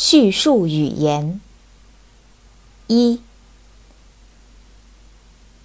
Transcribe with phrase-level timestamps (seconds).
[0.00, 1.40] 叙述语言
[2.86, 3.20] 一，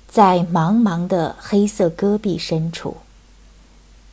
[0.07, 2.97] 在茫茫的黑色戈壁深处，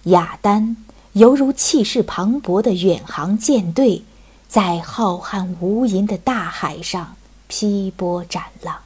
[0.03, 0.77] 雅丹
[1.14, 4.03] 犹如气势磅礴的远航舰队，
[4.46, 7.17] 在浩瀚无垠的大海上
[7.49, 8.81] 劈波斩浪。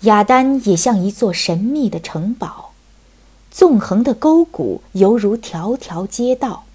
[0.00, 2.74] 雅丹也像一座神秘的城堡，
[3.50, 6.65] 纵横的沟谷犹如条条街道。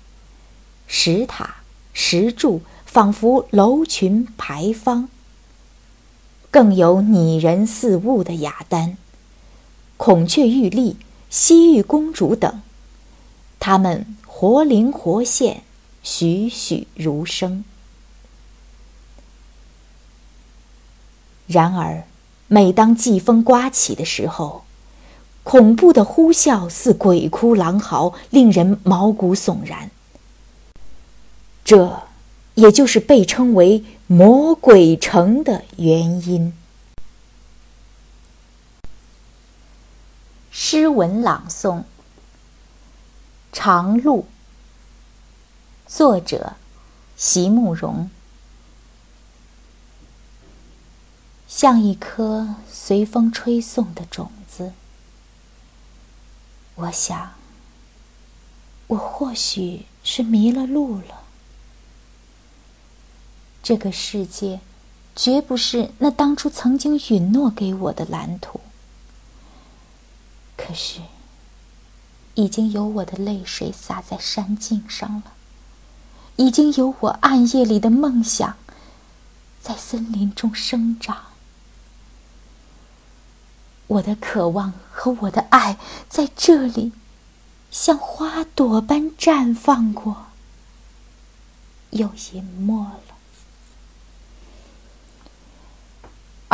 [0.94, 1.56] 石塔、
[1.94, 5.08] 石柱仿佛楼群牌坊，
[6.52, 8.98] 更有拟人似物的雅丹、
[9.96, 10.98] 孔雀玉立、
[11.30, 12.62] 西域公主等，
[13.58, 15.64] 他们活灵活现，
[16.04, 17.64] 栩栩如生。
[21.48, 22.04] 然而，
[22.48, 24.66] 每当季风刮起的时候，
[25.44, 29.90] 恐怖的呼啸似鬼哭狼嚎，令人毛骨悚然。
[31.72, 32.04] 这，
[32.56, 36.52] 也就是被称为“魔鬼城”的原因。
[40.52, 41.78] 诗文朗诵，
[43.54, 44.28] 《长路》，
[45.90, 46.58] 作者
[47.16, 48.10] 席慕容。
[51.48, 54.74] 像一颗随风吹送的种子，
[56.76, 57.32] 我想，
[58.88, 61.21] 我或许是迷了路了。
[63.72, 64.60] 这个世界，
[65.16, 68.60] 绝不是那当初曾经允诺给我的蓝图。
[70.58, 71.00] 可是，
[72.36, 75.32] 已经有我的泪水洒在山径上了，
[76.36, 78.58] 已经有我暗夜里的梦想，
[79.62, 81.28] 在森林中生长。
[83.88, 85.78] 我的渴望和我的爱
[86.10, 86.92] 在这里，
[87.72, 90.26] 像花朵般绽放过，
[91.92, 93.16] 又隐没了。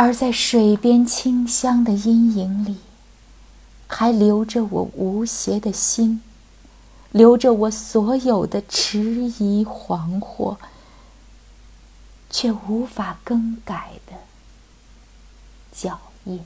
[0.00, 2.76] 而在水边清香的阴影里，
[3.88, 6.22] 还留着我无邪的心，
[7.10, 10.56] 留着我所有的迟疑惶惑，
[12.30, 14.12] 却无法更改的
[15.72, 16.44] 脚印。